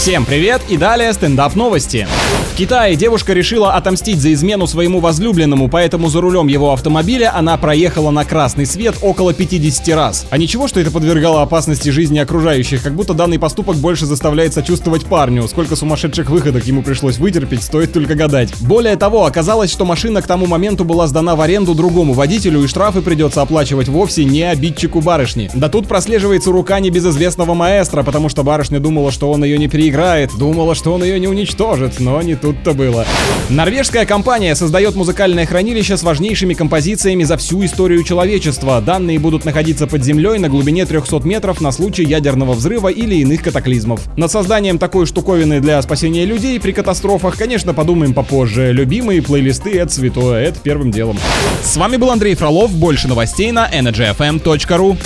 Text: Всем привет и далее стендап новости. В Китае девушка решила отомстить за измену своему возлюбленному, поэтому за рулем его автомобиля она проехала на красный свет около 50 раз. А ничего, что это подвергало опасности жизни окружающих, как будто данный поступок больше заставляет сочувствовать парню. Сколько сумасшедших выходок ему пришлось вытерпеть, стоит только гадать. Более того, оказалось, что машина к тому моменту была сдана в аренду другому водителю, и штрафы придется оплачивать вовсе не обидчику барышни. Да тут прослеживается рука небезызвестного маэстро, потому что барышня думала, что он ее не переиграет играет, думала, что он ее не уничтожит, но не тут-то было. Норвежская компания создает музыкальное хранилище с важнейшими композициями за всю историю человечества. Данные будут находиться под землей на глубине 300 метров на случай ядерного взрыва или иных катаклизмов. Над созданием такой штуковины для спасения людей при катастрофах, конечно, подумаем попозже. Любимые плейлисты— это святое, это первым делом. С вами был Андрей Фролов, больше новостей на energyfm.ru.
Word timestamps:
Всем 0.00 0.24
привет 0.24 0.62
и 0.70 0.78
далее 0.78 1.12
стендап 1.12 1.54
новости. 1.54 2.08
В 2.54 2.56
Китае 2.56 2.96
девушка 2.96 3.34
решила 3.34 3.74
отомстить 3.74 4.18
за 4.18 4.32
измену 4.32 4.66
своему 4.66 4.98
возлюбленному, 5.00 5.68
поэтому 5.68 6.08
за 6.08 6.22
рулем 6.22 6.46
его 6.46 6.72
автомобиля 6.72 7.34
она 7.36 7.56
проехала 7.58 8.10
на 8.10 8.24
красный 8.24 8.64
свет 8.64 8.96
около 9.02 9.34
50 9.34 9.88
раз. 9.94 10.26
А 10.30 10.38
ничего, 10.38 10.68
что 10.68 10.80
это 10.80 10.90
подвергало 10.90 11.42
опасности 11.42 11.90
жизни 11.90 12.18
окружающих, 12.18 12.82
как 12.82 12.94
будто 12.94 13.12
данный 13.12 13.38
поступок 13.38 13.76
больше 13.76 14.06
заставляет 14.06 14.54
сочувствовать 14.54 15.04
парню. 15.04 15.46
Сколько 15.48 15.76
сумасшедших 15.76 16.30
выходок 16.30 16.66
ему 16.66 16.82
пришлось 16.82 17.18
вытерпеть, 17.18 17.62
стоит 17.62 17.92
только 17.92 18.14
гадать. 18.14 18.54
Более 18.60 18.96
того, 18.96 19.26
оказалось, 19.26 19.70
что 19.70 19.84
машина 19.84 20.22
к 20.22 20.26
тому 20.26 20.46
моменту 20.46 20.84
была 20.84 21.08
сдана 21.08 21.36
в 21.36 21.42
аренду 21.42 21.74
другому 21.74 22.14
водителю, 22.14 22.62
и 22.64 22.66
штрафы 22.66 23.02
придется 23.02 23.42
оплачивать 23.42 23.88
вовсе 23.88 24.24
не 24.24 24.44
обидчику 24.44 25.02
барышни. 25.02 25.50
Да 25.52 25.68
тут 25.68 25.88
прослеживается 25.88 26.50
рука 26.52 26.80
небезызвестного 26.80 27.52
маэстро, 27.52 28.02
потому 28.02 28.30
что 28.30 28.42
барышня 28.42 28.80
думала, 28.80 29.12
что 29.12 29.30
он 29.30 29.44
ее 29.44 29.58
не 29.58 29.68
переиграет 29.68 29.90
играет, 30.00 30.30
думала, 30.38 30.74
что 30.74 30.94
он 30.94 31.04
ее 31.04 31.20
не 31.20 31.28
уничтожит, 31.28 32.00
но 32.00 32.22
не 32.22 32.34
тут-то 32.34 32.72
было. 32.72 33.04
Норвежская 33.50 34.06
компания 34.06 34.54
создает 34.54 34.94
музыкальное 34.94 35.44
хранилище 35.44 35.98
с 35.98 36.02
важнейшими 36.02 36.54
композициями 36.54 37.24
за 37.24 37.36
всю 37.36 37.62
историю 37.66 38.02
человечества. 38.02 38.80
Данные 38.80 39.18
будут 39.18 39.44
находиться 39.44 39.86
под 39.86 40.02
землей 40.02 40.38
на 40.38 40.48
глубине 40.48 40.86
300 40.86 41.20
метров 41.24 41.60
на 41.60 41.70
случай 41.70 42.04
ядерного 42.04 42.54
взрыва 42.54 42.88
или 42.88 43.16
иных 43.16 43.42
катаклизмов. 43.42 44.00
Над 44.16 44.30
созданием 44.30 44.78
такой 44.78 45.04
штуковины 45.04 45.60
для 45.60 45.82
спасения 45.82 46.24
людей 46.24 46.58
при 46.58 46.72
катастрофах, 46.72 47.36
конечно, 47.36 47.74
подумаем 47.74 48.14
попозже. 48.14 48.72
Любимые 48.72 49.20
плейлисты— 49.20 49.70
это 49.78 49.92
святое, 49.92 50.44
это 50.44 50.60
первым 50.60 50.92
делом. 50.92 51.18
С 51.62 51.76
вами 51.76 51.98
был 51.98 52.10
Андрей 52.10 52.34
Фролов, 52.36 52.72
больше 52.72 53.06
новостей 53.06 53.52
на 53.52 53.68
energyfm.ru. 53.70 54.96